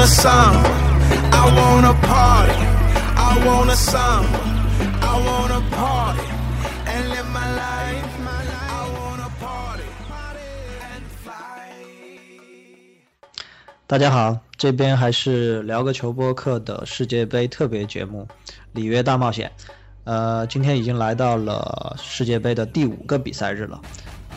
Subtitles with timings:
[0.00, 2.60] wanna party, I want a samba, I wanna party,
[3.18, 4.38] I want a samba,
[5.02, 6.26] I wanna party
[6.86, 8.08] and live my life.
[8.24, 9.84] I wanna party
[10.80, 11.68] and fly.
[13.86, 18.26] 大家好，这边还是聊个球播客的世界杯特别节目
[18.72, 19.52] 《里约大冒险》。
[20.04, 23.78] 呃，今天已经来到了世界杯的第五个比赛日了。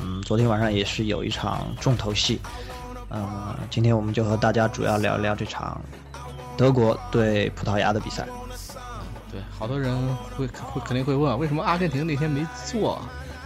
[0.01, 2.41] 嗯，昨天晚上也是有一场重头戏。
[3.13, 5.79] 嗯，今天我们就和大家主要聊一聊这场
[6.57, 8.27] 德国对葡萄牙的比赛。
[9.31, 9.95] 对，好多人
[10.35, 12.99] 会会肯定会问，为什么阿根廷那天没做？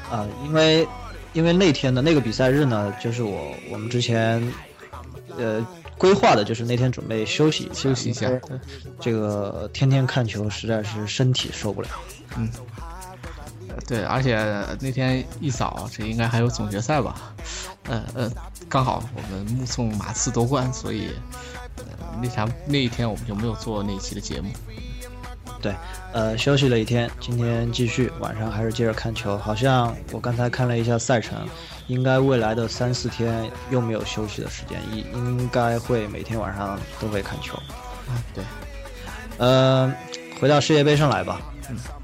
[0.09, 0.88] 啊、因为
[1.34, 4.41] 因为那天的那个比赛日呢，就是我我们之前
[5.38, 5.66] 呃
[5.98, 8.29] 规划的，就是那天准备休息休息一下
[9.02, 11.90] 这个天天看球实在是身体受不了。
[12.37, 12.49] 嗯，
[13.68, 14.37] 呃对，而且
[14.79, 17.15] 那天一早，这应该还有总决赛吧？
[17.90, 18.31] 呃呃，
[18.70, 21.10] 刚好我们目送马刺夺冠，所以
[21.77, 21.84] 呃
[22.21, 24.49] 那场那一天我们就没有做那一期的节目。
[25.59, 25.74] 对，
[26.13, 29.35] 呃，休息了一天，今天继续，晚上还是接着看球。
[29.37, 31.48] 好像我刚才看了一下赛程，
[31.87, 37.55] 应该未来的三四天又没有休息的时间，应应该会每天晚上都会看球。
[38.07, 38.43] 啊，对，
[39.37, 39.91] 呃，
[40.40, 41.41] 回到世界杯上来吧。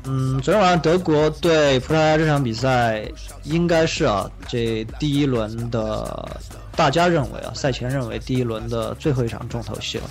[0.06, 3.04] 嗯，昨天晚上德国对葡萄牙这场比赛，
[3.44, 6.42] 应该是啊，这第一轮的，
[6.76, 10.04] 大家认为啊，赛前认为第一轮的最后一场重头戏了。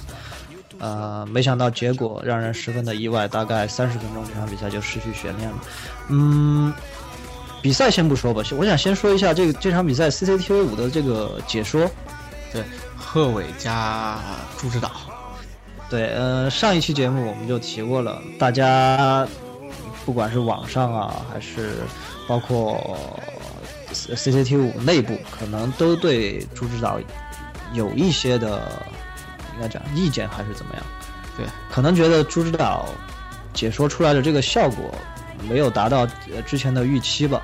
[0.79, 5.57] 呃，没想到结果让人十分的意外，大概三十分钟这场比赛就失去悬念了。
[6.09, 6.73] 嗯，
[7.61, 11.89] 比赛先不说吧，我想先说一下这个这场比赛 CCTV 五的这个解说。
[12.53, 12.65] 对，
[12.97, 14.19] 贺伟加
[14.59, 14.91] 朱指导，
[15.89, 19.27] 对，呃，上一期节目我们就提过了，大家
[20.05, 21.83] 不管是网上啊，还是
[22.27, 22.99] 包括
[23.93, 26.99] CCT 五内部，可能都对朱指导
[27.73, 28.83] 有一些的，
[29.55, 30.83] 应该讲意见还是怎么样？
[31.37, 32.89] 对，可能觉得朱指导
[33.55, 34.95] 解说出来的这个效果
[35.49, 37.41] 没有达到呃之前的预期吧？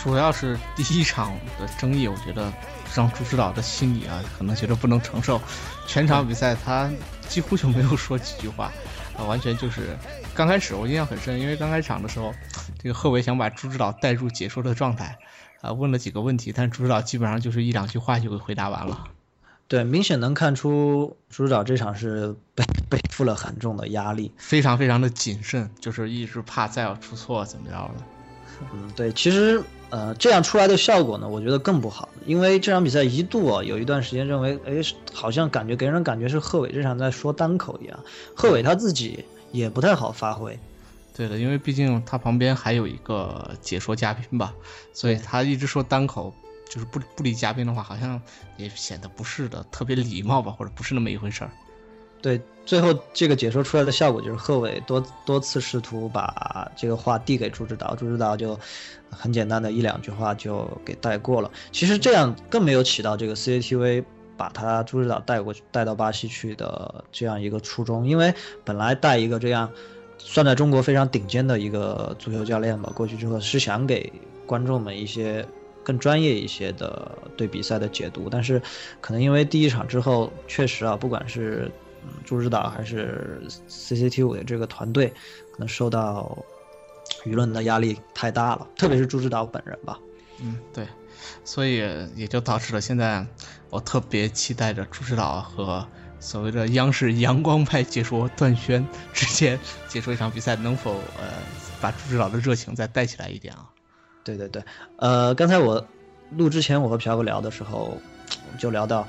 [0.00, 2.52] 主要是第一场的争议，我觉得
[2.94, 5.40] 让朱指导的心里啊，可能觉得不能承受。
[5.86, 6.88] 全场比赛他
[7.28, 8.70] 几乎就没有说几句话，
[9.16, 9.98] 啊，完全就是
[10.38, 12.32] 刚开始我印象很深，因为刚开场的时候，
[12.80, 15.18] 这个贺炜想把朱指导带入解说的状态，
[15.60, 19.08] 啊，问了几个问题，但朱指导基本上就是一两句话就给回答完了。
[19.66, 24.30] 对，明显能看出朱指导这场是背背负了很重的压力。
[24.38, 27.94] 非常非常的谨慎，就是一直怕再要出错怎么着的。
[28.72, 29.60] 嗯，对，其实
[29.90, 34.74] 呃，这样出来的效果呢，我觉得更不好，因为这场比赛一度啊，有一段时间认为，哎，
[35.12, 37.98] 好像感觉给人感觉是贺炜这场在说单口一样，
[38.36, 40.58] 贺炜他自己也不太好发挥。
[41.16, 44.54] 对的，因为毕竟他旁边还有一个解说嘉宾吧，
[44.92, 46.32] 所以他一直说单口，
[46.70, 48.20] 就是不不理嘉宾的话，好像
[48.56, 51.50] 也显得不是的特别礼貌吧， 或者不是那么一回事儿。
[52.20, 58.58] 对，最后这个解说出来的效果就是贺炜多多次试图把这个话递给朱指导，朱指导就
[59.08, 61.50] 很简单的一两句话就给带过了。
[61.72, 64.04] 其实这样更没有起到这个 CCTV
[64.38, 68.32] 把他朱指导带过去带到巴西去的这样一个初衷，因为
[68.64, 69.70] 本来带一个这样
[70.16, 74.10] 算在中国非常顶尖的一个足球教练吧，过去之后是想给
[74.46, 75.46] 观众们一些。
[75.84, 78.60] 更专业一些的对比赛的解读，但是
[79.00, 81.70] 可能因为第一场之后，确实啊，不管是
[82.04, 85.08] 嗯，朱指导还是 CCT 五的这个团队，
[85.50, 86.36] 可能受到
[87.24, 89.98] 舆论的压力太大了，特别是朱指导本人吧。
[90.42, 90.86] 嗯，对，
[91.44, 91.76] 所以
[92.14, 93.26] 也就导致了现在
[93.70, 95.86] 我特别期待着朱指导和
[96.20, 101.32] 所谓的央视阳光派解说段轩 之间解说一场比赛，能否呃
[101.80, 103.70] 把朱指导的热情再带起来一点啊？
[104.24, 104.62] 对对对，
[104.96, 105.86] 呃，刚才我
[106.36, 107.96] 录之前，我和朴哥聊的时候，
[108.58, 109.06] 就聊到，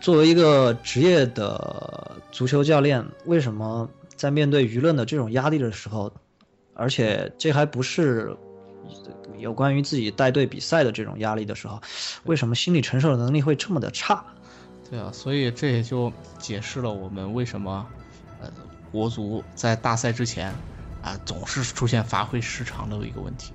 [0.00, 6.10] 作为一个职业的足球教练，为什么在面对舆论的这种压力的时候，
[6.74, 8.34] 而且这还不是
[9.40, 11.80] 有关于自己带队比赛的这种压力的时候，
[12.24, 14.24] 为什么心理承受的能力会这么的差？
[14.90, 17.86] 对啊，所以这也就解释了我们为什么，
[18.40, 18.50] 呃，
[18.90, 20.52] 国足在大赛之前
[21.02, 23.52] 啊总是出现发挥失常的一个问题。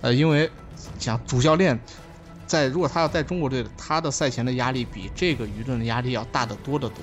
[0.00, 0.50] 呃，因为
[0.98, 1.78] 像主教练
[2.46, 6.98] 在如果他要带中国队，他的赛前的压力比这个舆论的压力要大得多得多。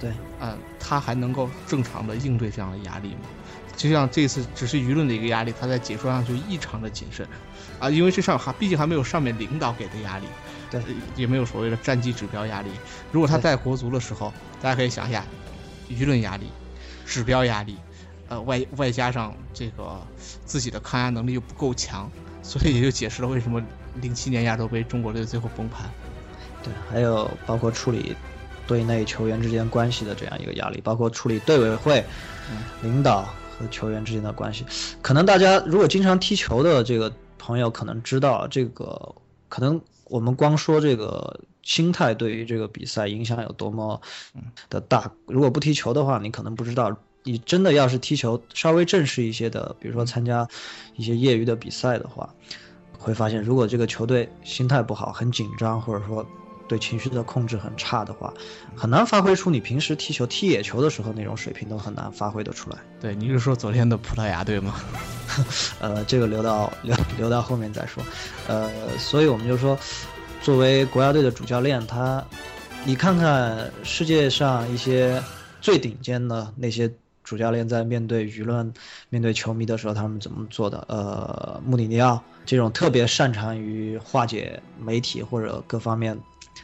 [0.00, 3.20] 对，嗯，他还能够正常的应对这样的压力吗？
[3.80, 7.26] 就像这次只是舆论的一个压力，他在解说上就异常的谨慎，
[7.78, 10.26] 啊，因为这上还毕竟还没有上面领导给的压力，
[10.70, 10.82] 对，
[11.16, 12.68] 也没有所谓的战绩指标压力。
[13.10, 14.30] 如果他带国足的时候，
[14.60, 15.24] 大家可以想一下，
[15.88, 16.50] 舆论压力、
[17.06, 17.78] 指标压力，
[18.28, 19.98] 呃，外外加上这个
[20.44, 22.10] 自己的抗压能力又不够强。
[22.42, 23.62] 所以也就解释了为什么
[24.00, 25.88] 零七年亚洲杯中国队最后崩盘。
[26.62, 28.16] 对，还有包括处理
[28.66, 32.04] 队内球员之间关系的这样一个压力，包括处理队委会、
[32.50, 33.28] 嗯领导
[33.60, 34.64] 和球员之间的关系。
[35.02, 39.14] 可能大家如果经常踢球的这个朋友可能知道，这个
[39.50, 44.00] 可能我们光说这个心态对于这个比赛影响有多么
[44.70, 45.12] 的大。
[45.26, 46.96] 如果不踢球的话，你可能不知道。
[47.22, 50.48] 你真的要是踢球稍微正式一些的，比如说参加
[50.96, 52.34] 一些业余的比赛的话，
[52.98, 56.26] 会发现如果这个球队心态不好、很紧张，或者说
[56.70, 58.32] 对情绪的控制很差的话，
[58.76, 62.78] 很难发挥出你平时踢球、踢野球的时候那种水平，都很难发挥得出来。
[63.00, 64.76] 对，你是说昨天的葡萄牙队吗？
[65.82, 68.00] 呃，这个留到留留到后面再说。
[68.46, 69.76] 呃，所以我们就说，
[70.42, 72.24] 作为国家队的主教练，他，
[72.84, 75.20] 你看看世界上一些
[75.60, 76.88] 最顶尖的那些。
[77.22, 78.72] 主教练在面对舆论、
[79.08, 80.84] 面对球迷的时候，他们怎么做的？
[80.88, 86.18] 呃，穆里尼奥这种特别擅长于化解媒体或者各方面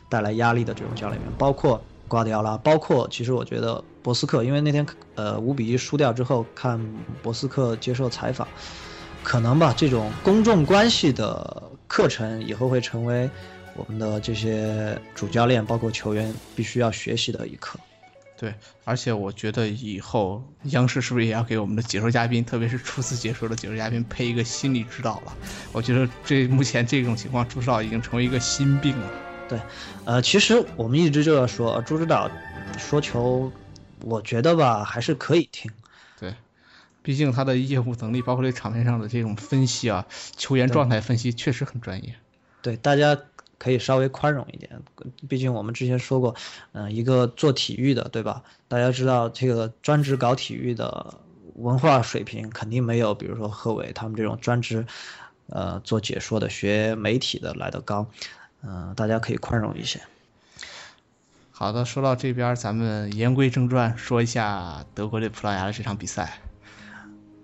[0.08, 6.80] 带来压力的这种教练员，包括瓜迪奥拉，包括其实我觉得博斯克，因为那天呃五比一输掉之后，看
[7.22, 8.46] 博斯克接受采访，
[9.22, 13.28] 可能吧，这种公众关系的课程以后会成为
[13.74, 17.78] 我们的这些主教练，包括球员必须要学习的一课。
[18.38, 18.54] 对，
[18.84, 25.32] 而且我觉得以后央视是不是也要给我们的解说嘉宾，特别是初次解说的解说嘉宾配一个心理指导了？
[25.72, 29.10] 我觉得这目前这种情况，朱指导已经成为一个心病了。
[29.48, 29.60] 对，
[30.04, 32.30] 呃，其实我们一直就要说，朱指导
[32.78, 33.50] 说球，
[34.02, 35.70] 我觉得吧还是可以听。
[36.18, 36.34] 对，
[37.02, 40.06] 毕竟他的业务能力，包括这场面上的这种分析啊，
[40.36, 42.14] 球员状态分析确实很专业。
[42.62, 43.18] 对，大家。
[43.58, 44.82] 可以稍微宽容一点，
[45.30, 46.36] 毕竟我们之前说过，
[46.72, 48.44] 嗯，一个做体育的，对吧？
[48.68, 51.14] 大家知道这个专职搞体育的
[51.54, 54.84] 文化水平肯定没有，比如说贺炜他们这种专职，
[55.48, 58.06] 呃，做解说的、学媒体的来的高，
[58.66, 60.00] 嗯，大家可以宽容一些。
[61.50, 66.38] 好的，说到这边，咱们言归正传，说一下德国对葡萄牙的这场比赛。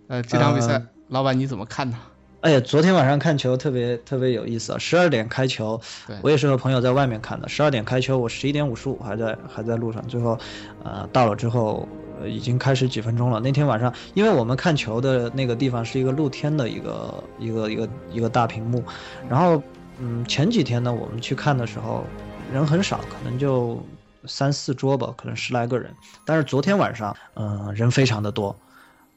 [0.08, 1.96] 呃，这场比赛，老板你怎么看呢？
[2.42, 4.78] 哎呀，昨天晚上看球特别特别有意思啊！
[4.78, 5.80] 十二点开球，
[6.22, 7.48] 我也是和朋友在外面看的。
[7.48, 10.36] 十二点开球，我十一点五十五还在还在路上，最后，
[10.82, 11.88] 呃，到了之后，
[12.26, 13.38] 已经开始几分钟了。
[13.38, 18.82] 那天晚上，因为我们看球的那个地方是一个露天的一个一个一个一个大屏幕，
[19.30, 19.62] 然后，
[20.04, 22.04] 嗯，前几天呢，我们去看的时候，
[22.52, 23.80] 人很少，可能就
[24.26, 25.94] 三四桌吧，可能十来个人。
[26.26, 28.58] 但是昨天晚上，嗯，人非常的多，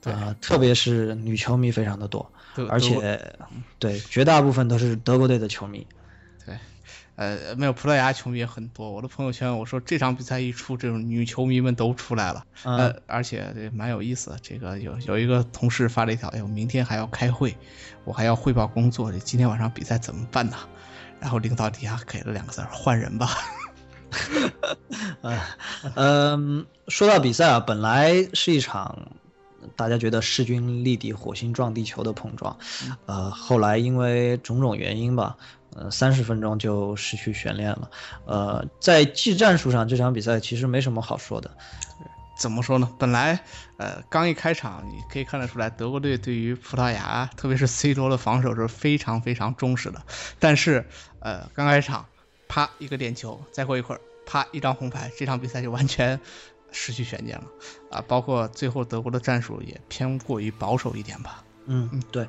[0.03, 2.31] 呃，特别是女球迷非常的多。
[2.69, 3.19] 而且，
[3.79, 5.85] 对，绝大部分都是德国队的球迷。
[6.45, 6.55] 对，
[7.15, 8.91] 呃，没有葡萄牙球迷也很多。
[8.91, 12.45] 我的朋友圈我说这场比赛一出，这种女球迷们都出来了。
[12.63, 14.37] 呃，而且这蛮有意思。
[14.41, 17.57] 这个有有一个同事发了一条，哎，我明天还要开会，
[18.03, 20.55] 我还要汇报工作，这今天晚上比赛怎么办呢？
[21.19, 23.29] 然后领导底下给了两个字：换人吧。
[25.95, 29.07] 嗯，说到比赛啊，本来是一场。
[29.75, 32.55] 大家觉得势均力敌、火星撞地球的碰撞，
[33.07, 35.35] 呃，后来因为种种原因吧，
[35.75, 37.89] 呃，三十分钟就失去悬念了。
[38.27, 41.49] 呃，在技战术上，这场比赛其实没什么好说的。
[42.37, 42.91] 怎么说呢？
[42.99, 43.39] 本来，
[43.77, 50.01] 呃，刚一开场，你可以看得出来，德国队对于葡萄牙，特别是 C 罗的防守是非常非常重视的。
[50.39, 50.87] 但是，
[51.19, 52.05] 呃，刚开场，
[52.47, 56.19] 啪一个点球，再过一会儿，啪一张红牌，这场比赛就完全。
[56.77, 57.45] 失去悬念了，
[57.89, 61.41] 啊，包括最后德国的战术也偏过于保守一点吧。
[61.67, 62.27] 嗯嗯，对，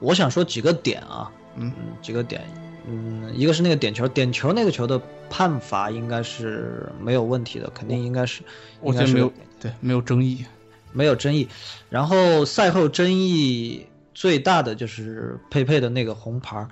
[0.00, 1.70] 我想说几个点啊，嗯
[2.00, 2.40] 几个点，
[2.86, 5.00] 嗯，一个是那个点球，点球那个球的
[5.30, 8.42] 判罚应该是没有问题的，肯定应该是，
[8.80, 10.44] 我觉得没有，对，没有争议，
[10.92, 11.48] 没有争议。
[11.88, 16.66] 然后赛后争议最大的就是佩佩的那个红牌。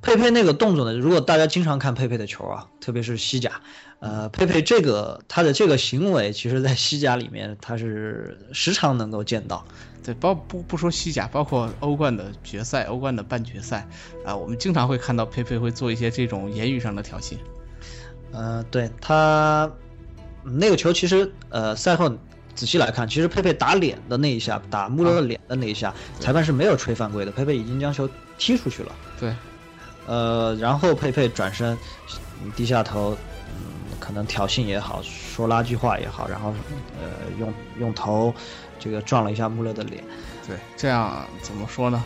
[0.00, 0.96] 佩佩那个动作呢？
[0.98, 3.60] 如果大家经常看佩佩的球啊，特别是西甲，
[3.98, 9.64] 呃，佩佩这个他的这个行为，其实在西甲里面他是时常能够见到。
[10.04, 13.86] 对，包不不说西甲，包括欧冠的决赛、欧冠的半决赛
[14.24, 17.34] 啊，我们经常会看到佩佩会做一些这种言语上的挑衅。
[18.32, 19.70] 呃，对他
[20.44, 22.16] 那个球，其实呃赛后
[22.54, 28.92] 仔细来看，其实佩佩打脸的那一下，打穆勒的脸的那一下，裁判是没有吹犯规的，佩佩已经将球踢出去了。
[29.18, 29.34] 对。
[30.08, 31.76] 呃，然后佩佩转身，
[32.56, 33.14] 低下头，
[33.46, 36.54] 嗯，可能挑衅也好，说垃圾话也好，然后，
[36.98, 38.32] 呃，用用头，
[38.78, 40.02] 这个撞了一下穆勒的脸。
[40.46, 42.02] 对，这样怎么说呢？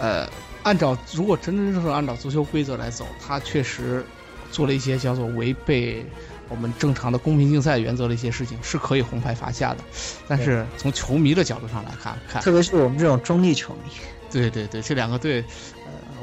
[0.00, 0.28] 呃，
[0.64, 4.04] 按照如果真真正正按照足球规则来走，他确实
[4.50, 6.04] 做了一些叫做违背
[6.48, 9.78] 我们正常的公平竞赛原则的一些事情，是可以红牌罚下的。
[10.26, 13.90] 但是从球迷的角度上来看，看，特别是我们这种中立球迷，
[14.32, 15.44] 对对对，这两个队。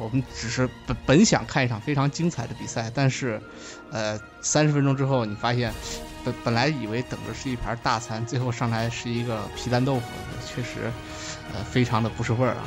[0.04, 3.42] 我们只是本本想看一场非常精彩的比赛，但是，
[3.92, 5.74] 呃，三十分钟之后，你发现
[6.26, 10.06] 本本来以为等着是一盘大餐，最后上来是一个皮蛋豆腐，
[10.46, 10.92] 确实，
[11.54, 12.64] 呃，非常的不是味儿啊。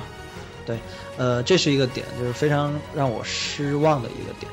[0.65, 0.79] 对，
[1.17, 4.51] 呃，这是一个点，就是非常让我失望的一个点。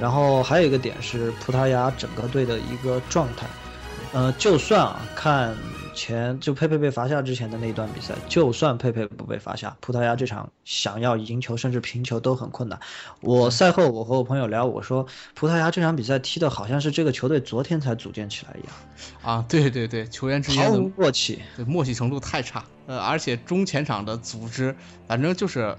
[0.00, 3.46] 然后还有一个点是葡萄牙整个队的一个状态，
[4.12, 5.56] 呃，就算啊看。
[5.94, 12.78] 前就佩佩被罚下之前的那一段比赛，就算佩佩不被罚下，葡萄牙这场想要赢球甚至平球都很困难。
[13.20, 18.74] 我赛后我和我朋友聊，我说葡萄牙这场比赛踢的好像是这个球队昨天才组建起来一样。
[19.22, 22.64] 啊，对对对，球员之间毫无默契，对默契程度太差。
[22.86, 25.76] 呃，而且中前场的组织，反正就是。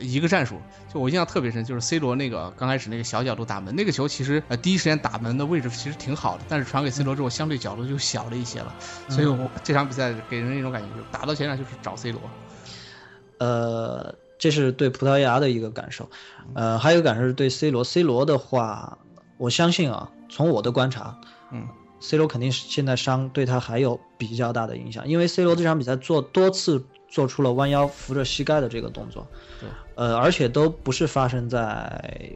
[0.00, 0.60] 一个战术，
[0.92, 8.74] 就我印象特别深，就是 C 罗那个刚开始那个小角度打门，那个球其实呃第一时间打门的位置其实挺好的，但是传给 C 罗之后，相对角度就小了一些了，
[9.08, 12.20] 所以我这场比赛给人一种感觉，就打到前场就是找 C 罗。
[13.38, 16.08] 呃，这是对葡萄牙的一个感受，
[16.54, 18.98] 呃，还有感受是对 C 罗，C 罗的话，
[19.36, 21.18] 我相信啊，从我的观察，
[21.52, 21.66] 嗯
[22.00, 26.84] ，C 罗肯定是现在伤对他还有比较大的影响，因为 C 罗这场比赛做多次。
[27.08, 29.26] 做出了弯腰扶着膝盖的这个动作，
[29.60, 32.32] 对，呃，而且都不是发生在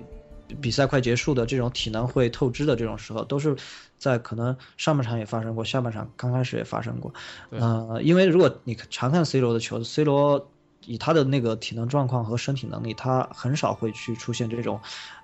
[0.61, 3.57] 比赛快结束的这种体能会透支的这种时候，都是
[3.99, 7.13] 在可能上半场也发生过，下半场刚开始也发生过。
[7.51, 10.51] 呃，因为如果你常看 C 罗的球，C 罗
[10.85, 14.81] 以他的那个体能状况和身体能力，他很少会去出现这种，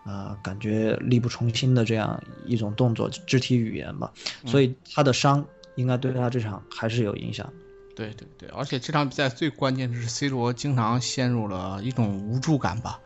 [0.06, 4.12] 呃，感觉力不从心的这样一种动作、肢体语言吧。
[4.46, 7.50] 所以他的伤应该对他这场还是有影响。
[7.98, 13.00] 对对对，而且这场比赛最关键的是 C 罗经常陷入了一种无助感吧，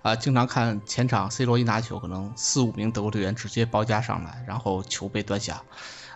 [0.00, 5.62] 啊，经常看前场 C 罗一拿球，可能四五名德国队员直接包夹上来，然后球被断下，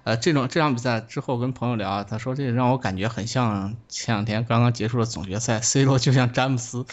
[0.05, 6.87] 呃，这种这场比赛之后跟朋友聊，他说这让我感觉很像前两天刚刚结束的总决赛，C 罗就像詹姆斯，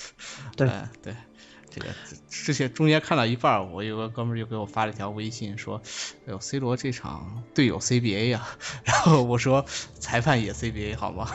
[0.57, 0.69] 对。
[1.01, 1.15] 对。
[1.69, 1.87] 这个
[2.29, 5.81] 之前中间看到一半，我有个哥们儿就给我发了一条微信说
[6.25, 8.47] ：“哎呦，C 罗这场队友 CBA 呀。”
[8.83, 9.65] 然后我说
[9.99, 11.27] ：“裁判也 CBA 好吗？”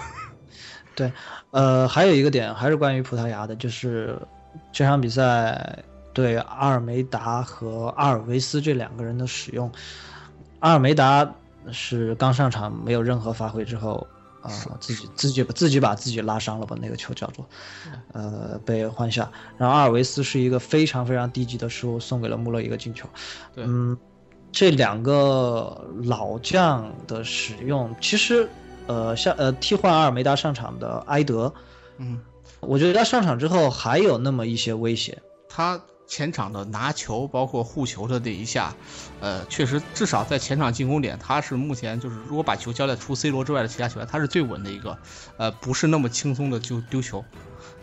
[0.97, 1.13] 对，
[1.51, 4.19] 呃，还有一个点还是关于葡萄牙的，就是
[4.73, 9.71] 这场比赛对阿尔梅达和阿尔维斯这两个人的使用，
[10.61, 11.35] 阿尔梅达
[11.73, 14.07] 是刚上场没有任何发挥之后。
[14.45, 16.77] 啊，自己自己把自己把自己拉伤了吧？
[16.79, 17.47] 那个球叫做，
[18.13, 19.33] 呃，被换下。
[19.57, 23.09] 然后阿尔维斯是一个非常非常低级的失误，送给了穆勒一个进球。
[23.57, 23.97] 嗯，
[24.53, 28.47] 这两个老将的使用，其实，
[28.87, 31.53] 呃，像呃替换阿尔梅达上场的埃德，
[31.97, 32.21] 嗯，
[32.61, 35.23] 我觉得他上场之后还有那么一些威胁。
[35.49, 35.81] 他。
[36.07, 38.75] 前场的拿球，包括护球的那一下，
[39.21, 44.99] 呃，确实至少在前场进攻点，他是目前就是如果把球交在除 C 罗之外的其他球员，他是最稳的一个，
[45.37, 47.25] 呃，不是那么轻松的就丢球，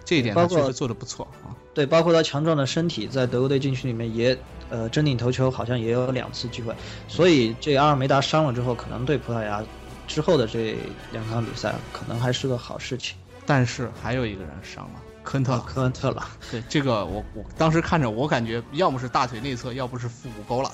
[0.06, 1.56] 这一点他确实做的不错啊。
[1.74, 4.38] 对，包括他强壮的身体，在德国队禁区里面也，
[4.70, 6.76] 呃，争顶头球好像也有两次机会，
[7.08, 9.64] 所以这阿尔梅达伤了之后，可能对葡萄牙
[10.08, 10.76] 之后的这
[11.12, 13.16] 两场比赛可能还是个好事情。
[13.44, 15.01] 但是还有一个人伤了。
[15.24, 16.26] 科恩特，科恩特朗。
[16.52, 20.72] 对这个，我我当时看着，我感觉要么是大腿内侧，要不是腹股沟了。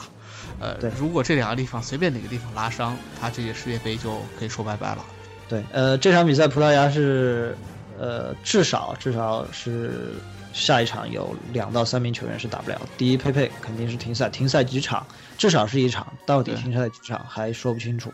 [0.60, 5.06] 呃，对，如果这两个地方随便哪个地方拉伤，他这届世界杯就可以说拜拜了。
[5.50, 7.58] 对，呃，这场比赛葡萄牙是，
[7.98, 10.14] 呃，至少至少是
[10.54, 12.80] 下一场有两到三名球员是打不了。
[12.98, 15.06] 第一，佩佩肯定是停赛，停赛几场，
[15.38, 18.14] 至少是一场，到底停赛几场还说不清楚。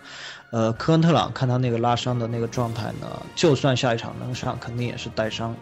[0.52, 5.56] 呃，科恩特朗看他那个拉伤的那个状态呢，就算下一场能上，肯定也是带伤。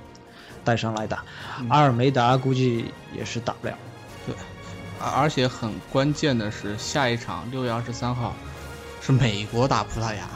[0.64, 1.24] 带伤来打，
[1.70, 3.78] 阿尔梅达估计也是打不了。
[4.26, 4.36] 对，
[5.00, 8.34] 而且很关键的是，下一场六月二十三号
[9.02, 10.30] 是美国打葡萄牙，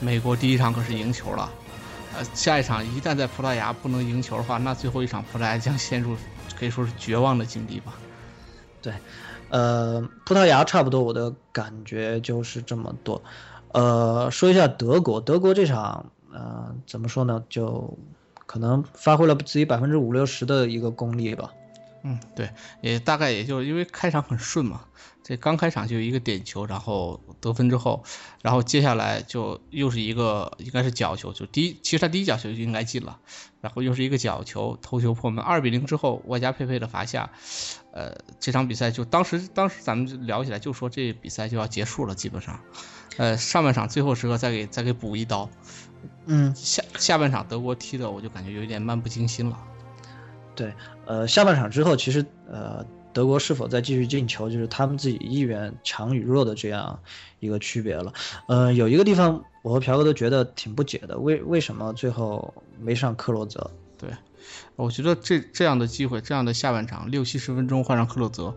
[0.00, 1.48] 美国第一场可是赢球了。
[2.16, 6.16] 呃，下一场一旦在葡萄牙不能赢球的话，那最后一场葡萄牙将陷入
[6.58, 7.94] 可以说是绝望的境地吧。
[8.82, 8.92] 对，
[9.48, 13.22] 呃，葡萄牙差不多，我的感觉就是这么多。
[13.72, 17.44] 呃，说一下德国，德国这场，呃，怎么说呢？
[17.48, 17.96] 就。
[18.50, 21.52] 可能发挥了自己百分之五六十的一个功力吧。
[22.02, 24.80] 嗯，对，也大概也就因为开场很顺嘛，
[25.30, 28.02] 这刚开场就一个点球，然后得分之后，
[28.42, 33.20] 然后接下来就又是一个应该是角球，就第一其实他第一角球就应该进了，
[33.60, 37.30] 然后又是一个角球头球破门，二比零之后外加佩佩的罚下，
[37.92, 42.58] 呃，这场比赛就当时当时咱们聊起来就说这比赛就要结束了，基本上，
[43.16, 45.48] 呃，上半场最后时刻再给再给补一刀。
[46.26, 49.56] 嗯，下下半场德国踢的我就感觉有点漫不经心了。
[50.56, 50.74] 对，
[51.06, 57.00] 呃，下半场之后，其实呃，德国是否再继续进球，就是他们自己意愿强与弱的这样
[57.38, 58.12] 一个区别了。
[58.46, 63.70] 呃，有一个地方我和朴哥都觉得挺不解的，为为什么最后没上克洛泽？
[63.98, 64.10] 对，
[64.76, 68.54] 我觉得这这样的机会，这样的下半场六七十分钟换上克洛泽，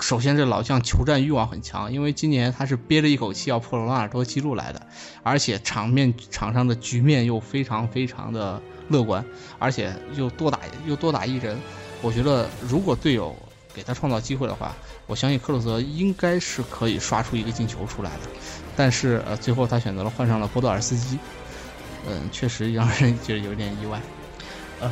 [0.00, 4.86] 首先这老将求战欲望很强，因为今年他是憋着一口气要破罗纳尔多记录来的，
[5.22, 9.24] 而且场面场上的局面又非常非常的乐观，
[9.58, 11.56] 而且又多打又多打一人，
[12.02, 13.34] 我觉得如果队友
[13.74, 14.74] 给他创造机会的话，
[15.06, 18.20] 我相信克洛泽应该是可以刷出一个进球出来的，
[18.76, 21.18] 但是呃最后他选择了换上了波多尔斯基，
[22.06, 24.00] 嗯，确实让人觉得有点意外。
[24.80, 24.90] 嗯，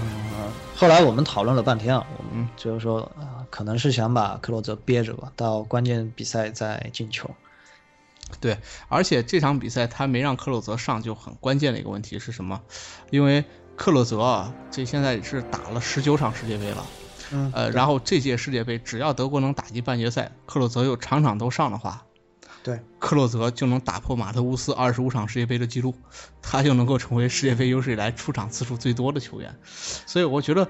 [0.77, 7.29] 后来我们讨论了半天啊，我嗯们就是说啊、可能是想把克洛泽憋着吧，到关键比赛再进球。
[8.39, 8.57] 对，
[8.89, 12.61] 而且这场比赛他没让克洛泽上，就很关键的一个问题是什么？
[13.11, 13.45] 因为
[13.75, 16.87] 克洛泽啊，这现在是打了十九场世界杯了，
[17.33, 22.05] 嗯呃，然后这届世界杯只要德国能打进半决赛，克洛泽又场场都上的话，
[22.63, 25.95] 对，克洛泽就能打破马特乌斯二十五场世界杯的记录，
[26.43, 29.57] 他就能够成为世界杯有史以来出场次数最多的球员。
[29.65, 30.69] 所以我觉得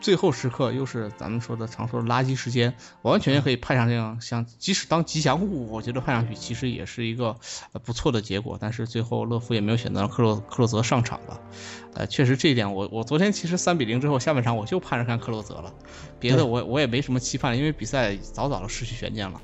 [0.00, 7.36] 最后时刻又是咱们说的常说的垃圾时间，完全也可以派上这样像，即使当吉祥物，我觉得派上去其实也是一个
[7.72, 8.56] 呃不错的结果。
[8.60, 11.38] 但是最后勒夫也没有选择让克洛克洛泽上场吧。
[11.94, 15.74] 呃，确实这一点我我昨天其实三比零之后下半场我就盼着看克洛泽了，
[16.18, 19.40] 别的我我也没什么期盼，因为比赛早早的失去悬念了。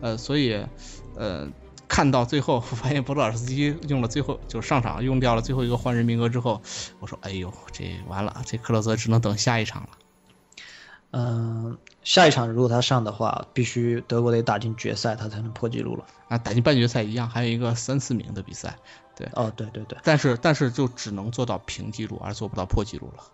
[0.00, 0.66] 呃，所以
[1.16, 1.48] 呃。
[1.92, 6.62] 看到最后，我发现博多尔斯基用了最后就是上场用掉了最后一个换人名额之后，
[7.00, 9.88] 我说：“哎呦，这完了，这克洛泽只能等下一场了。
[11.12, 18.76] 嗯、下一场如果他上的话，必须德国得打进决赛，他才能破纪录了。”啊，打进半决赛一样，还有一个三四名的比赛，
[19.16, 23.24] 对哦，对对对，但是但是就只能做到平纪录，而做不到破纪录了。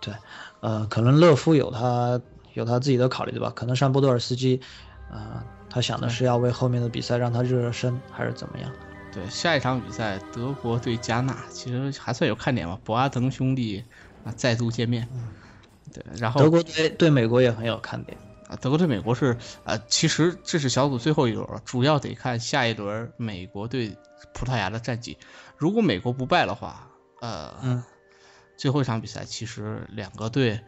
[0.00, 0.14] 对
[0.60, 2.20] 呃，可能勒夫有他
[2.54, 3.50] 有他自己的考虑对吧？
[3.56, 4.60] 可能上波多尔斯基，
[5.10, 8.70] 呃，他想的是要为后面的比赛让他热热身，还是怎么样？
[9.10, 12.78] 对，下一场比赛德国对加纳，其实还算有看点吧。
[12.84, 13.82] 博阿滕兄弟
[14.24, 15.08] 啊再度见面，
[15.92, 18.16] 对，然后德国队对美国也很有看点。
[18.48, 23.94] 啊，德国对美国是呃，其实这是小组最后一轮了，主要得看下一轮美国对
[24.32, 25.18] 葡萄牙的战绩。
[25.58, 26.88] 如果美国不败的话，
[27.20, 27.84] 呃，嗯，
[28.56, 30.58] 最后一场比赛其实两个队，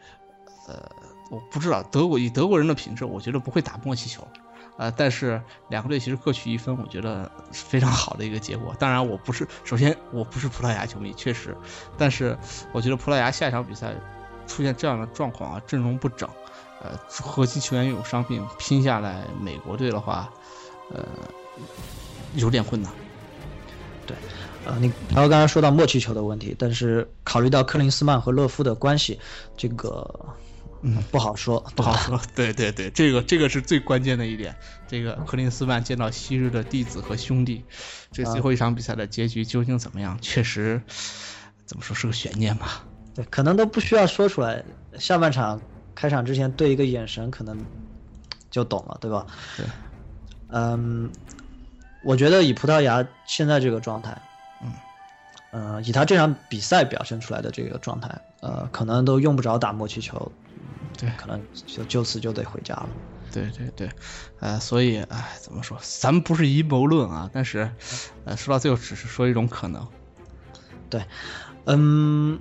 [0.68, 0.90] 呃，
[1.30, 4.28] 我不知道德国以德国人的品质，我觉得不会打默契球。
[4.76, 8.74] 呃，但是两个队其实各取一分，我觉得是非常好的一个结果。
[8.78, 11.56] 当然，我不是，首先我不是葡萄牙球迷，确实，
[11.96, 12.38] 但是
[12.72, 13.94] 我觉得葡萄牙下一场比赛
[14.50, 16.28] 出现这样的状况啊，阵容不整，
[16.82, 20.28] 呃，核心球员又有伤病，拼下来美国队的话，
[20.92, 21.06] 呃，
[22.34, 22.92] 有点困难。
[24.06, 24.16] 对
[24.66, 29.18] 呃，你然后刚才说到默契球的问题，但是考虑到克林斯曼和勒夫的关系，
[29.56, 30.04] 这个
[30.82, 34.54] 嗯不好说，不好说，对对对，这个这个是最关键的一点。
[34.88, 37.64] 这个克林斯曼见到昔日的弟子和兄弟，
[38.10, 40.18] 这最后一场比赛的结局究竟怎么样？
[40.20, 40.82] 确实，
[41.64, 42.84] 怎么说是个悬念吧。
[43.14, 44.64] 对，可能都不需要说出来。
[44.98, 45.60] 下半场
[45.94, 47.58] 开场之前对一个眼神，可能
[48.50, 49.26] 就懂了，对吧？
[49.56, 49.66] 对。
[50.48, 51.10] 嗯，
[52.02, 54.20] 我觉得以葡萄牙现在这个状态，
[54.62, 54.72] 嗯，
[55.52, 60.32] 呃，以他这场比赛表现出来的这个状态，呃，可能都用不着打默契球，
[60.98, 62.88] 对可能就就此就得回家了。
[63.32, 63.88] 对对对，
[64.40, 65.78] 呃，所以哎，怎么说？
[65.82, 67.70] 咱们不是阴谋论啊，但是，
[68.24, 69.86] 呃，说到最后只是说一种可能。
[70.88, 71.04] 对
[71.66, 72.40] 嗯，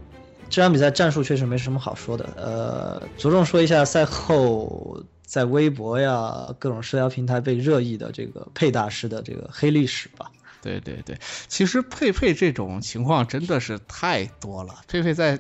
[0.50, 2.28] 这场比赛战术确实没什么好说的。
[2.36, 10.32] 呃，着重说一下赛后在微博呀各种社交平台被热议的这个佩大师的这个黑历史吧。
[10.62, 14.82] 对对对，其实佩佩这种情况真的是太多了。
[14.90, 15.40] 佩佩在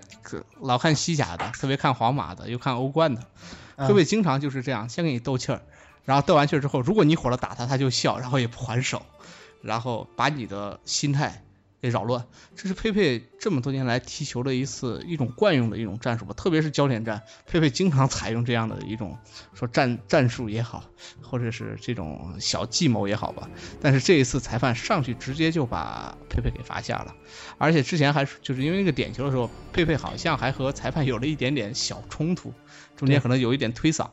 [0.61, 3.21] 老看西甲的，特别看皇马的，又看欧冠的，
[3.75, 5.61] 佩佩经常就是这样，先给你斗气儿，
[6.05, 9.01] 然后斗完气儿之后，如果你火了打他，他就笑，然后也不还手，
[9.61, 11.43] 然后把你的心态
[11.81, 12.25] 给扰乱。
[12.55, 19.17] 这是佩佩这么多年来踢球的一次一种惯用的一种战术吧，特别是焦点战，佩佩经常采用这样的一种
[19.53, 20.83] 说战战术也好，
[21.21, 23.49] 或者是这种小计谋也好吧。
[23.81, 27.15] 但是这一次裁判上去直接就把佩佩给罚下了，
[27.57, 32.53] 而且之前还是就是因为那个点球的时候，佩佩好像还和裁判有了一点点小冲突，
[32.95, 34.09] 中间可能有一点推搡，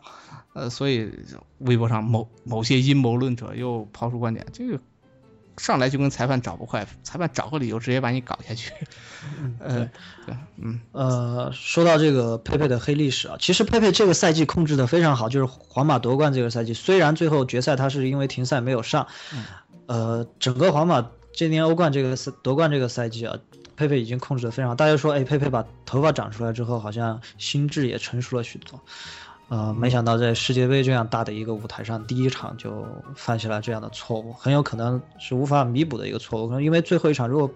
[0.53, 1.11] 呃，所以
[1.59, 4.81] 微博上某某些阴谋论者又抛出观点，这个
[5.59, 8.73] 上来就跟裁判找不快，裁判找个理由直接把你搞下去，
[9.61, 9.91] 嗯，
[10.27, 19.07] 对，嗯，呃，说到这个佩佩的黑历史啊，其实佩佩这个赛季控制的非常好，就是皇马夺冠这个赛季，虽然最后决赛他是因为停赛没有上，
[19.87, 23.39] 呃，整个皇马今年欧冠这个赛夺冠这个赛季啊，
[23.77, 24.75] 佩佩已经控制的非常好。
[24.75, 28.83] 大家说，哎，佩佩把头发长出来之后，好像心智也成熟了许多。
[29.49, 36.49] 呃，没想到在世界杯这样大的一个舞台上，第一场就犯下了这样的错误，很有可能是无法弥补的一个错误。
[36.49, 37.49] 可能因为最后一场如果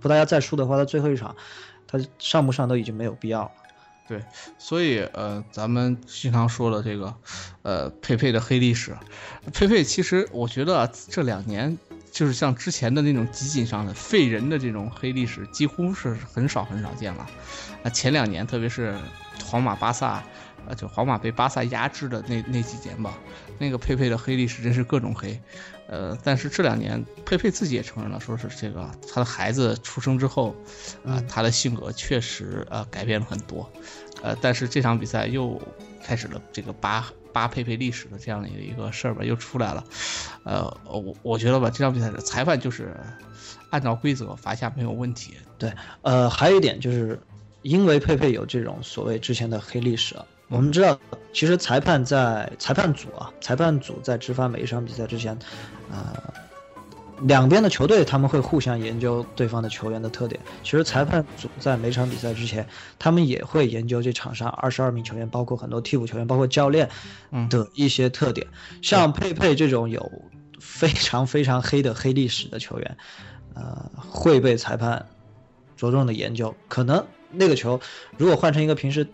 [0.00, 1.36] 不大家再输的话，他最后一场
[1.86, 3.50] 他上不上都已经没有必要了。
[4.06, 4.22] 对，
[4.58, 7.14] 所以呃，咱们经常说的这个，
[7.62, 8.94] 呃，佩佩的黑历史，
[9.52, 11.78] 佩佩其实我觉得这两年
[12.14, 17.26] 就是像之前的那种集锦上的废人的这种黑历史，几乎是很少很少见了。
[17.82, 18.96] 啊，前两年特别是
[19.44, 20.22] 皇马、巴萨，
[20.64, 23.18] 呃，就皇马被巴萨压制的那那几年吧，
[23.58, 25.38] 那个佩佩的黑历史真是各种黑。
[25.88, 30.54] 呃，但是这两年佩佩自己也承认了，说是这个他的孩子出生之后，
[31.04, 33.68] 啊，他的性格确实呃改变了很多，
[34.22, 35.60] 呃，但是这场比赛又
[36.02, 39.84] 开始了这个扒扒佩佩历史的这样的一个事儿吧，又出来了，
[40.44, 42.96] 呃，我我觉得吧，这场比赛裁判就是
[43.70, 45.34] 按照规则罚下没有问题。
[45.58, 47.20] 对，呃，还有一点就是
[47.62, 50.24] 因为佩佩有这种所谓之前的黑历史啊。
[50.48, 50.96] 我们知道，
[51.32, 55.36] 其实裁判在裁判组啊，裁判组在执法每一场比赛之前，
[55.90, 56.14] 呃，
[57.26, 60.40] 两边的球队他们会互相研究对方的球员的特点。
[60.62, 62.66] 其实裁判组在每场比赛之前，
[62.98, 66.88] 他们也会研究这场上二十二名球员，包括很多替补球员，包括教练
[67.50, 68.46] 的一些特点。
[68.82, 70.10] 像佩佩这种有
[70.60, 72.96] 非常非常黑的黑历史的球员，
[73.54, 75.06] 呃，会被裁判
[75.76, 76.54] 着重的研究。
[76.68, 77.80] 可能那个球
[78.16, 79.06] 如果换成一个平时。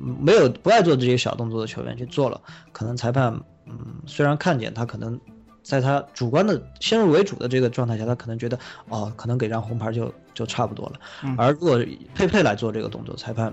[0.00, 2.40] 没有不爱做这些小动作的球员去做了，
[2.70, 5.18] 可能裁判，嗯，虽然看见他可能
[5.62, 11.00] 在他主观的先入为主的这个状态下，他可能觉得哦，可能给张红牌就就差不多了。
[11.36, 11.78] 而如果
[12.14, 13.52] 佩佩来做这个动作，裁判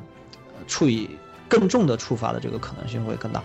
[0.67, 1.09] 处以
[1.49, 3.43] 更重的处罚的这个可能性会更大。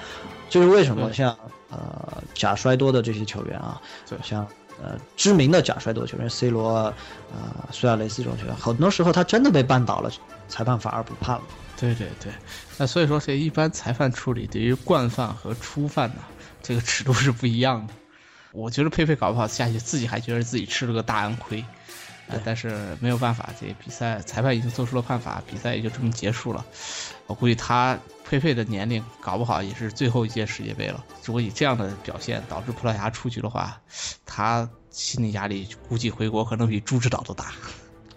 [0.49, 1.37] 就是为什么像
[1.71, 3.81] 呃假摔多的这些球员啊，
[4.23, 4.47] 像
[4.83, 6.95] 呃知名的假摔多球员 C 罗啊、
[7.71, 10.11] 苏亚雷斯这种球员，很多时候他真的被绊倒了，
[10.49, 11.43] 裁判反而不判了。
[11.79, 12.33] 对对对，
[12.77, 16.17] 那所以说这一般裁判处理对于惯犯和初犯呢，
[16.63, 17.93] 这个尺度是不一样的。
[18.53, 21.65] 我觉得佩佩搞不好下去自己还觉得自己吃了个大安亏，
[22.29, 26.65] 呃，但是没有办法，这比赛裁判已经做出了判罚，比赛也就这么结束了。
[27.27, 31.05] 我估计他佩佩的年龄搞不好也是最后一届世界杯了。
[31.25, 33.81] 如果以这样的表现导致葡萄牙出局的话，
[34.27, 37.53] 他心理压力估计回国可能比朱指导都大。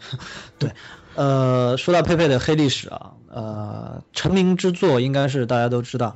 [0.58, 0.72] 对。
[1.16, 6.16] 呃，说到佩佩的黑历史啊，呃，成名之作应该是大家都知道，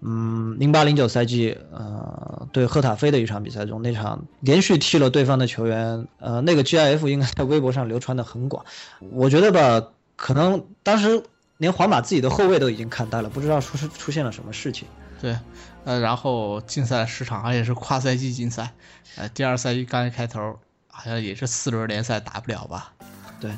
[0.00, 8.64] 嗯，零八零九赛季，呃，对赫塔菲的一场比赛中，那场连续踢了对方的球员，呃，那个 GIF 应该在微博上流传的很广。
[9.10, 11.22] 我觉得吧，可能当时
[11.56, 14.86] 连皇马自己的后卫都已经看呆了，不知道出是出现了什么事情。
[15.20, 15.36] 对，
[15.84, 18.72] 呃，然后竞赛时长而且是跨赛季竞赛，
[19.16, 20.56] 呃，第二赛季刚一开头，
[20.86, 22.92] 好像也是四轮联赛打不了吧。
[23.40, 23.50] 对，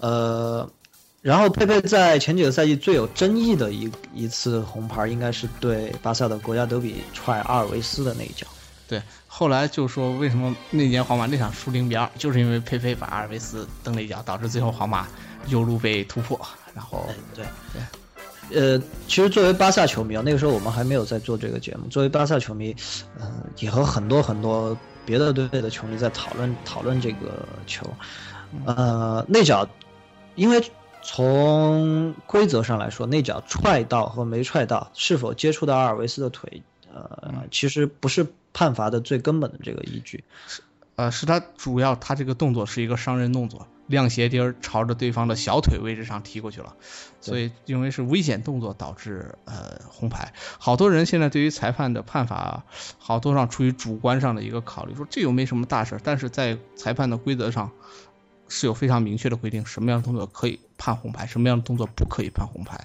[0.00, 0.68] 呃，
[1.22, 8.46] 然后佩佩在前几个赛季最有争议的一一次红牌，应该是对巴萨的国家德比踹阿尔维斯的那一脚。
[8.88, 15.06] 对，后来就说为什么那年皇马那场输零比二，就是因为佩佩把阿尔维斯蹬了一脚，导致最后皇马
[15.46, 16.40] 右路被突破。
[16.74, 17.44] 然后，对
[18.48, 21.86] 对，呃，其实作为巴萨球迷啊，那个时候我们还没有在做这个节目。
[21.88, 22.74] 作为巴萨球迷，
[23.20, 27.84] 嗯，也和很多很多别的队的球迷在讨论讨论这个球。
[28.64, 29.68] 呃，那脚，
[30.34, 30.60] 因为
[31.02, 40.24] 从规则上来说，内脚踹到和没踹到，是否接触到阿尔维斯的腿，呃，其实不是判罚的最根本的这个依据。
[40.46, 40.62] 是，
[40.96, 46.76] 呃，是他主要他这个动作是一个伤人动作，亮鞋钉朝着对方的小腿位置上踢过去了，
[47.20, 50.34] 所以因为是危险动作导致呃红牌。
[50.58, 52.64] 好多人现在对于裁判的判罚，
[52.98, 57.72] 好多上出于主观上的一个考虑，说这又没什么大事，但是在裁判的规则上。
[58.50, 62.78] 是有非常明确的规定，什么样的动作可以判红牌，什么样的动作不可以判红牌，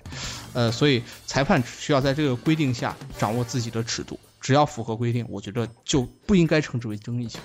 [0.54, 7.42] 呃，所以裁判只需要在这个规定下掌握自己的尺度，只要符合规定，我觉得就不应该称之为争议性。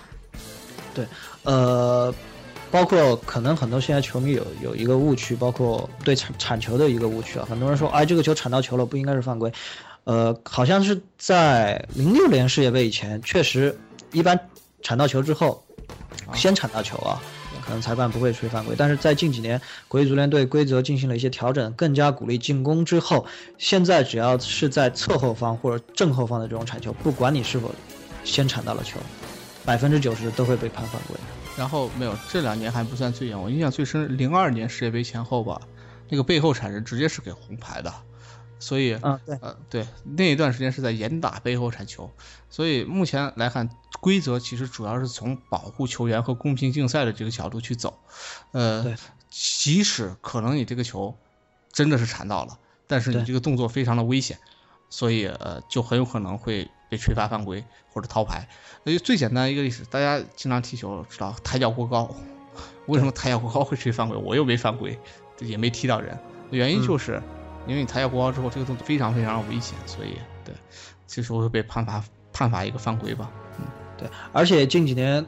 [0.94, 1.06] 对，
[1.44, 2.14] 呃，
[2.70, 9.50] 包括可能很多现在球迷有有一个误区，包括对铲铲球的一个误区啊，很多人说，哎，这个球铲到球了，不应该是犯规，
[10.04, 13.78] 呃，好像是在零六年世界杯以前，确实
[14.12, 14.38] 一般
[14.82, 15.64] 铲到球之后，
[16.34, 17.18] 先铲到球啊。
[17.70, 23.24] 可能裁判不会吹犯规，但是在近几年，国际足联对规则进行了一些调整，更加鼓励进攻之后，
[23.58, 27.72] 现在只要是在侧后方或者正后方的这种铲球，不管你是否
[28.24, 28.98] 先铲到了球，
[29.64, 31.16] 百分之九十都会被判犯规。
[31.56, 35.60] 然后没有，这两年还不算最严，我印象最深，零二年世界杯前后吧，
[36.08, 37.94] 那个背后铲人直接是给红牌的。
[38.58, 42.10] 所以，嗯，对，呃，对，那一段时间是在严打背后铲球，
[42.50, 43.70] 所以目前来看，
[44.00, 47.98] 规则其实主要是从保护球员和公平竞赛的这个角度去走，
[48.52, 48.96] 呃，
[49.28, 51.16] 即使可能你这个球
[51.72, 54.38] 真的是铲到了，但是你这个动作非常的危险，
[54.88, 58.48] 所以呃，就很有可能会被吹罚犯规或者掏牌。
[58.84, 62.14] 所以最简单一个例子，大家经常踢球知道抬脚过高，
[62.86, 64.16] 为什么抬脚过高会吹犯规？
[64.16, 64.98] 我又没犯规，
[65.40, 66.18] 也没踢到人，
[66.50, 67.22] 原因就是。
[67.66, 70.54] 因为你抬脚过高之后，这个动作非常非常危险，所以对，
[71.06, 73.30] 这时候会被判罚判罚一个犯规吧。
[73.58, 73.66] 嗯，
[74.00, 75.24] 对，而且近几年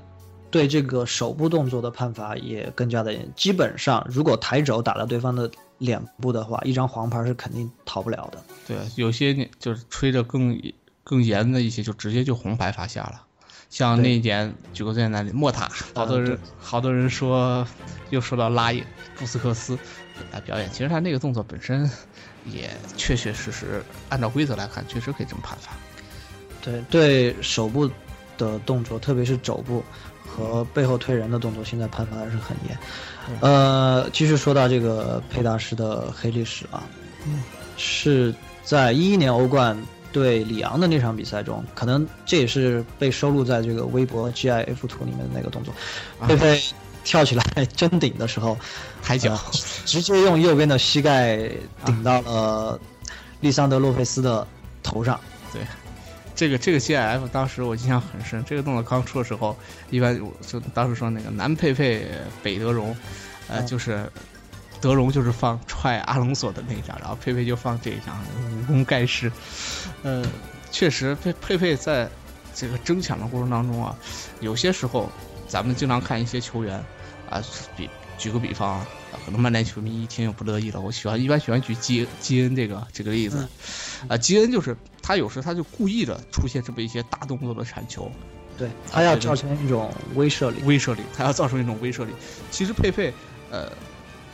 [0.51, 8.43] 对这个手部动作的判罚也更加的严，基本上如果抬肘打到对方的脸部的话，一张黄牌是肯定逃不了的。
[8.67, 10.61] 对，有些就是吹着更
[11.05, 13.27] 更严的一些，就直接就红牌罚下了。
[13.71, 17.67] 像那一点，举个最简单的莫塔，好多人好多人说
[18.11, 18.85] 又说到拉伊
[19.17, 19.79] 布斯克斯
[20.31, 21.91] 来表演，其实他那个动作本身
[22.45, 25.73] 也确确实实按照规则来看，确实可以这么判罚。
[26.61, 27.91] 对对，手部
[28.43, 29.83] 的动作，特别是肘部
[30.27, 32.79] 和背后推人的动作，现在判罚还是很严。
[33.41, 36.83] 呃，继续说到这个佩大师的黑历史啊，
[37.77, 39.77] 是在一一年欧冠。
[40.13, 45.73] 对里昂的那场比赛中，可能这也是被收录在这个微博 GIF 图里面的那个动作。
[46.29, 46.63] 佩佩
[47.03, 47.43] 跳起来
[47.75, 48.59] 争顶的时候，
[49.03, 49.35] 抬脚，
[49.87, 51.51] 直接用右边的膝盖
[51.87, 52.79] 顶到了
[53.41, 54.47] 利桑德洛佩斯的
[54.83, 55.19] 头上。
[55.51, 55.63] 对，
[56.43, 58.45] 这个这个 GIF 当时我印象很深。
[58.45, 59.57] 这个动作刚出的时候，
[59.91, 62.05] 一般我就当时说那个南佩佩
[62.43, 62.97] 北德容，
[63.47, 64.11] 呃，就是。
[64.81, 69.31] 德容就是放踹阿隆索的那一张，然后佩佩就放这一张武功盖世。
[70.03, 70.27] 呃，
[70.73, 72.09] 确实佩佩佩在
[72.53, 73.97] 这个争抢的过程当中啊，
[74.41, 75.09] 有些时候
[75.47, 76.85] 咱们经常看一些球员
[77.31, 77.41] 啊，
[77.77, 78.87] 比举个比方啊，
[79.25, 80.81] 可能曼联球迷一听就不乐意了。
[80.81, 83.47] 我喜欢一般喜欢举基基恩这个这个例子，
[84.09, 88.11] 啊，基恩就是他有时他就故意的出现这么一些大动作的铲球，
[88.57, 92.13] 对他要造成一种威慑力，威慑力，他要造成一种威慑力。
[92.51, 93.13] 其实佩佩，
[93.51, 93.71] 呃。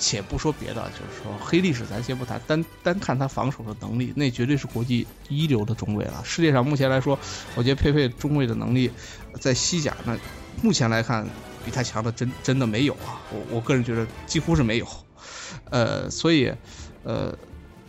[0.01, 6.23] 且不说别的，就是说黑历史咱先不谈，单单看他防守的能力，那绝对是国际一流的中卫了。
[6.25, 7.19] 世界上目前来说，
[7.57, 8.93] 我觉得佩佩中卫的能力，
[9.41, 10.17] 在西甲那
[10.63, 11.27] 目前来看
[11.65, 13.19] 比他强的真真的没有啊。
[13.33, 14.87] 我我个人觉得几乎是没有。
[15.69, 16.53] 呃，所以
[17.03, 17.37] 呃，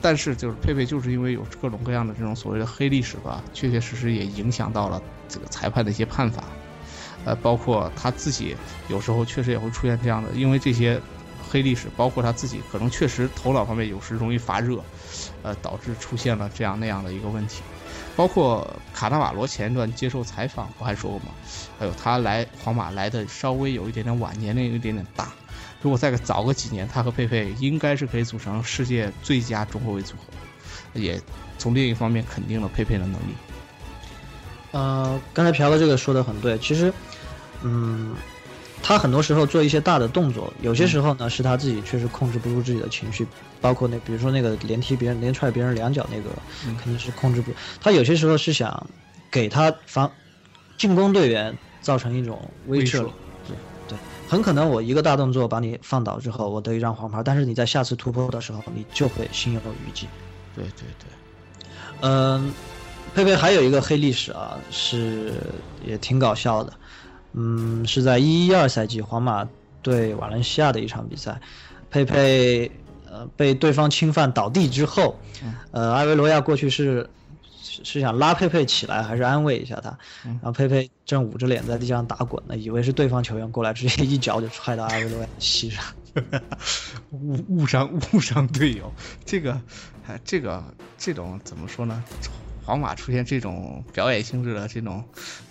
[0.02, 6.44] 但是就是佩佩就是因为有各种各样的这种所谓的黑历史吧，确确实实也影响到了这个裁判的一些判罚。
[7.26, 8.56] 呃，包括他自己
[8.88, 11.02] 有时候确实也会出现这样的，因为这些。
[11.52, 14.84] 黑历史，包括他自己，可能确实头脑方面有时容易发热，
[15.42, 17.64] 呃，导致出现了这样那样的一个问题。
[18.16, 21.32] 包括卡纳瓦罗前一段接受采访，不还说过吗？
[21.80, 25.30] 还有他来皇马来的稍微有一点点晚，年龄有一点点大。
[25.82, 31.22] 如果再早个几年，他和佩佩应该是可以组成世界最佳中后卫组合，也
[31.58, 33.34] 从另一方面肯定了佩佩的能力。
[34.72, 36.94] 呃，刚才朴哥这个说的很对，其实，
[37.64, 38.16] 嗯。
[38.82, 43.28] 他很多时候做一些大的动作，有些时候呢是他自己确实控制不住自己的情绪，
[43.60, 46.30] 包括那比如说那个连踢别人、连踹别人两脚那个，
[46.78, 47.54] 肯定是控制不。
[47.82, 48.90] 他有些时候是想
[49.30, 50.10] 给他防
[50.78, 53.12] 进攻队员造成一种威慑。
[54.30, 60.08] 很可能我一个大动作把你放倒之后，我得一张黄牌，但是你在下次突破的时候，你就会心有余悸。
[60.56, 61.68] 对对对，
[62.02, 62.54] 嗯，
[63.16, 65.34] 佩佩还有一个黑历史啊，是
[65.84, 66.72] 也挺搞笑的。
[67.34, 69.48] 嗯，是在一一二赛季皇马
[69.82, 71.42] 对瓦伦西亚的一场比赛，
[71.90, 72.70] 佩佩
[73.10, 75.18] 呃被对方侵犯倒地之后，
[75.72, 77.10] 呃埃维罗亚过去是
[77.62, 85.84] 是想拉佩佩起来还是安慰一下他，然后佩佩正捂着脸在地上打滚呢，以为是对方球员过来，直接一脚就踹到阿维罗亚膝上，
[87.12, 88.92] 误误伤误伤队友，
[89.26, 89.62] 这个
[90.24, 90.64] 这个
[90.98, 92.04] 这种怎么说呢？
[92.66, 95.04] 皇马出现这种表演性质的这种，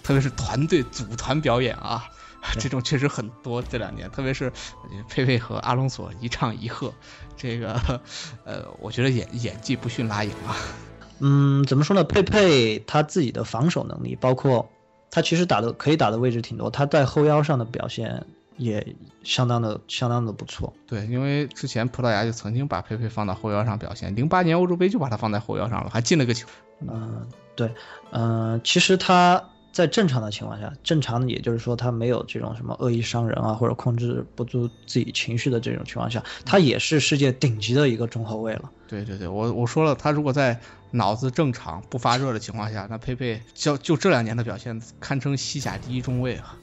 [0.04, 2.04] 特别是团队组团表演啊，
[2.60, 3.60] 这种确实很多。
[3.60, 4.52] 这两年，特别是
[5.08, 6.94] 佩佩和阿隆索一唱一和，
[7.36, 8.00] 这个
[8.44, 10.54] 呃，我觉得演演技不逊拉影啊。
[11.20, 12.04] 嗯，怎么说呢？
[12.04, 14.68] 佩佩他自己的防守能力，包括
[15.10, 18.24] 他其实打的可以打的位置挺多，他在后腰上的表现
[18.56, 20.72] 也相当的相当的不错。
[20.86, 26.46] 对，因为之前葡萄牙就曾经把佩佩放到后腰上表现，零八年欧洲杯就把他放在后腰上了，还进了个球。
[26.80, 27.26] 嗯，
[27.56, 27.72] 对，
[28.10, 29.42] 嗯，其实他
[29.78, 38.68] 在正常的情况下，正常的也就是说他没有这种什么恶意伤人啊，或者控制不住自己情绪的这种情况下，他也是世界顶级的一个中后卫了。
[38.88, 40.58] 对对对，我我说了，他如果在
[40.90, 46.58] 脑子正常不发热的情况下，那佩佩就就这两年的表现堪称西甲第一中卫啊。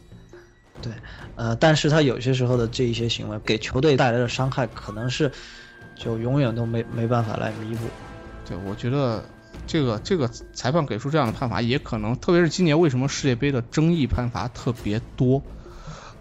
[0.81, 0.91] 对，
[1.35, 5.31] 呃，但是他有些时候的这一些行为给球队带来的伤害，可能是
[5.95, 7.87] 就永远都没没办法来弥补。
[8.45, 9.23] 对，我觉得。
[9.67, 15.41] 这个这个裁判给出这样的判罚，也可能，特别是今年为什么世界杯的争议判罚特别多？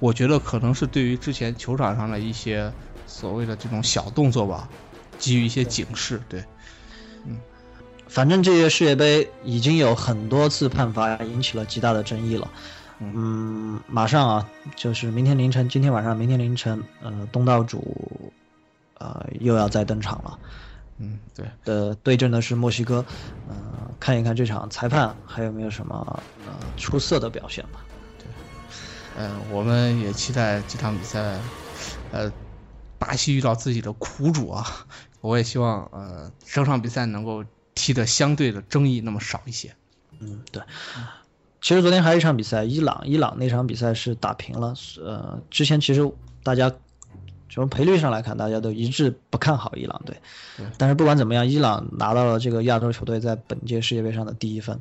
[0.01, 2.73] 我觉得可能是对于之前球场上的一些
[3.07, 4.69] 所谓的这种小动作吧，
[5.19, 6.21] 给予一些警示。
[6.29, 6.45] 对，
[7.25, 7.39] 嗯，
[8.09, 12.51] 反正这届世界杯已经有很多次判罚引起了极大的争议了。
[12.99, 18.33] 嗯，马上啊，就是明天凌晨，今天晚上，明天凌晨，呃，东道主，
[18.99, 20.39] 呃，又要再登场了。
[20.99, 23.05] 嗯，对，的对阵的是墨西哥，
[23.49, 27.85] 嗯、看一看这场裁判还有没有什么呃出色的表现吧。
[28.19, 28.27] 对
[29.17, 31.41] 嗯、我们也期待这场比赛，
[32.11, 32.33] 呃，
[32.99, 34.65] 巴西遇到自己的苦主啊，
[35.21, 39.75] 我也希望呃整场比赛能够踢得相对的争议那么少一些。
[40.21, 40.63] 嗯，对。
[41.61, 44.75] 其实昨天还有一场比赛，伊朗，伊朗那场比赛是打平了。
[45.03, 46.71] 呃，之前其实大家
[47.55, 50.17] 从赔率上来看，大家都一致不看好伊朗队。
[50.77, 54.81] 但是不管怎么样，伊朗拿到了这个亚洲球队在本届世界杯上的第一分。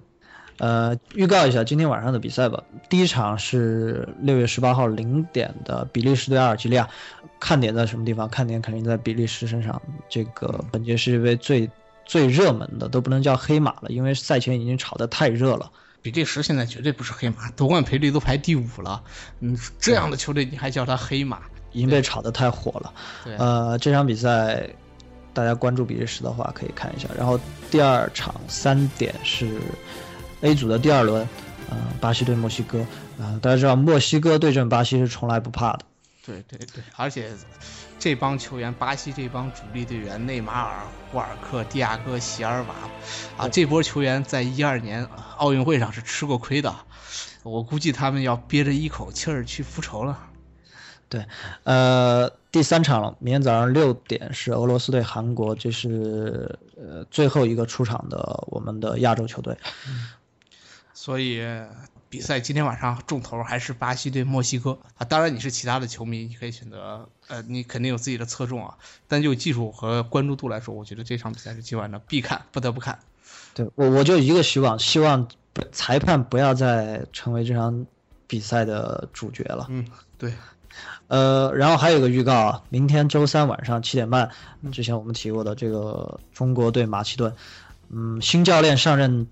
[0.58, 2.64] 呃，预告一下今天晚上的比赛吧。
[2.90, 6.90] 第一场是六月十八号零点的比利时对阿尔及利亚，
[7.40, 8.28] 看点在什么地方？
[8.28, 9.80] 看点肯定在比利时身上。
[10.10, 11.70] 这个本届世界杯最
[12.06, 15.72] 最热门的都不能叫黑马了，因为赛前已经炒得太热了。
[16.02, 19.04] 比利时现在绝对不是黑马，夺冠赔率都排第五了。
[19.40, 21.40] 嗯，这样的球队你还叫他黑马？
[21.74, 22.94] 已经被炒得太火了。
[23.26, 24.70] 对，呃，这场比赛
[25.34, 27.10] 大家关注比利时的话可以看一下。
[27.18, 29.60] 然后第二场三点是
[30.42, 31.28] A 组的第二轮，
[31.70, 32.86] 呃，巴西对墨西哥。
[33.18, 35.80] 呃，大家知道墨西哥对阵巴西是从来不怕的。
[36.26, 37.30] 对对对，而且
[38.00, 40.80] 这帮球员，巴西这帮主力队员，内马尔、
[41.12, 42.76] 胡尔克、蒂亚戈、席尔瓦，
[43.38, 45.06] 啊，这波球员在一二年
[45.36, 46.74] 奥运会上是吃过亏的，
[47.44, 50.18] 我估计他们要憋着一口气儿去复仇了。
[51.14, 51.28] 对，
[51.64, 59.56] 呃，第三场了，明天早上六点是俄罗斯对韩国，这是呃最后一个出场的我们的亚洲球队。
[60.96, 61.40] 所以
[62.10, 65.06] 比赛今天晚上重头还是巴西对墨西哥啊。
[65.06, 68.76] 当然你是其他的球迷，你可以选择呃，你肯定有自己的侧重啊。
[69.08, 72.98] 但就技术和关注度来说，我觉得这场比赛是今晚的必看，不得不看。
[73.54, 75.28] 对我我就一个希望，希望
[75.72, 77.86] 裁判不要再成为这场
[78.26, 79.68] 比赛的主角了。
[79.70, 79.86] 嗯，
[80.18, 80.34] 对，
[81.08, 84.32] 呃，然后还有一个预告啊，明天周三晚上七点半，
[84.72, 87.36] 之前我们提过的这个中国队马其顿，
[87.90, 89.28] 嗯，新教练上任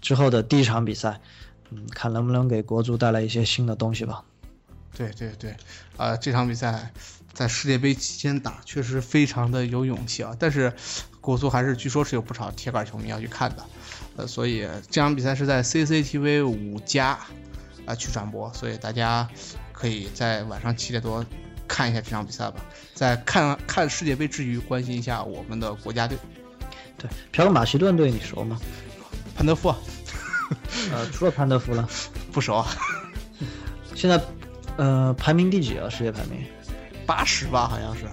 [0.00, 1.20] 之后的第一场比赛，
[1.70, 4.24] 嗯，看能不能给国足带来一些新的东西吧。
[4.94, 5.56] 对对对，
[5.96, 6.92] 呃，这场比赛
[7.32, 10.36] 在世界杯期间打，确实非常的有勇气啊。
[10.38, 10.72] 但是
[11.22, 13.64] 国足还是据说是有不少铁杆球迷要去看的，
[14.16, 17.18] 呃，所以这场比赛是在 CCTV 五加
[17.86, 19.26] 啊去转播，所以大家
[19.82, 21.26] 可以在晚上七点多
[21.66, 22.64] 看一下这场比赛吧。
[22.94, 26.16] 在看看世界杯之余，关心一下我们的国家队
[26.96, 28.60] 对，朴哥，马其顿队你熟吗？
[29.34, 29.76] 潘德夫啊，
[30.92, 31.88] 呃，除了潘德夫了，
[32.30, 32.68] 不熟啊，
[33.96, 34.22] 现在
[34.76, 35.88] 呃排名第几啊？
[35.88, 36.46] 世界排名？
[37.04, 38.04] 八十吧，好像是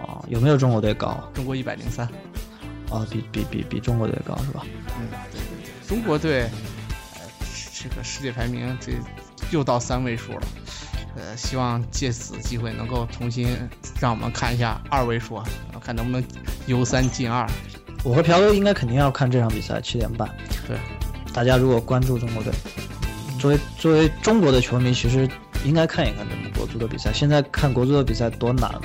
[0.00, 1.30] 哦，有没有中国队高？
[1.34, 2.08] 中国一百零三。
[2.90, 4.64] 啊，比比比比中国队高是吧？
[4.98, 6.44] 嗯，对对对，中国队，
[7.16, 7.20] 呃，
[7.74, 8.92] 这个世界排名这
[9.50, 10.42] 又到三位数了，
[11.16, 13.56] 呃，希望借此机会能够重新
[13.98, 15.44] 让我们看一下二位数啊，
[15.80, 16.22] 看能不能
[16.66, 17.48] 由三进二。
[18.04, 20.28] 我和朴哥应该肯定要看这场比赛，七点半。
[20.68, 20.76] 对，
[21.32, 22.52] 大家如果关注中国队，
[23.38, 25.28] 作为作为中国的球迷，其实
[25.64, 27.10] 应该看一看咱们国足的比赛。
[27.12, 28.80] 现在看国足的比赛多难啊！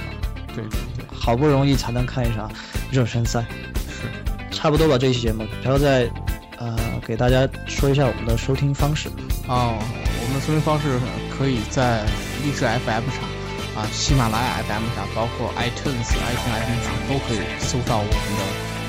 [0.48, 2.52] 对对对，好不容易才能看一场
[2.89, 3.46] 热身赛。
[3.89, 4.98] 是，差不多吧。
[4.98, 6.10] 这一期节目，朴哥再
[6.58, 9.10] 呃给大家说一下我们的收听方式。
[9.48, 10.00] 哦，我
[10.32, 10.98] 们的收听方式
[11.30, 12.04] 可以在
[12.44, 13.28] 荔枝 FM 上。
[13.72, 18.44] 啊，喜马拉雅 FM 上，包括 iTunes、iTunes FM 上都可以搜到我们的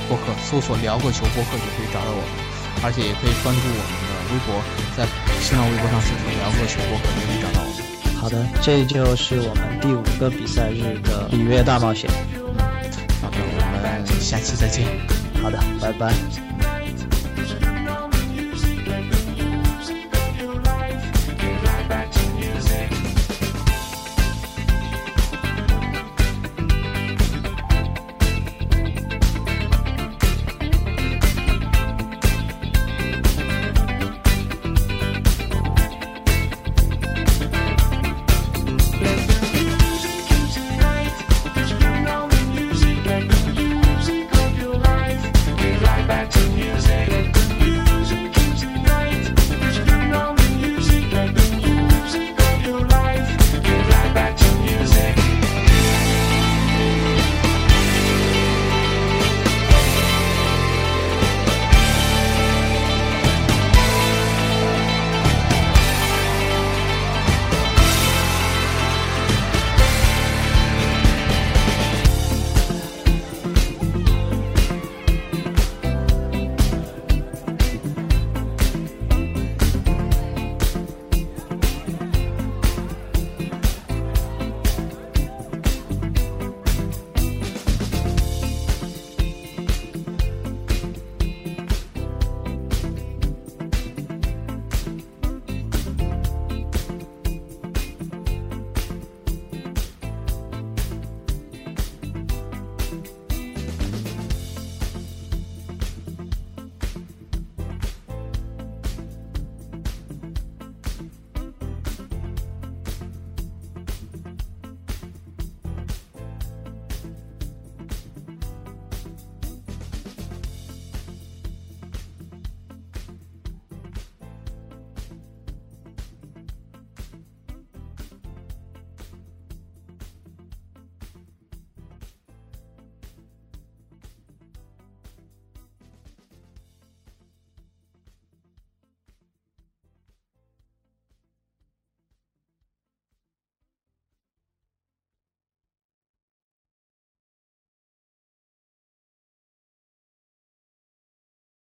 [0.09, 4.59] 播客，搜索“聊个球”播客就可以找到我们，而且也可以关注我们的微博，
[4.97, 5.07] 在
[5.41, 8.19] 新浪微博上搜索“聊个球”播客就可以找到我们。
[8.19, 12.11] 好的，这就是我们第五个比赛日的里约大冒险。
[13.23, 14.85] 好的，我们下期再见。
[15.41, 16.13] 好的，拜拜。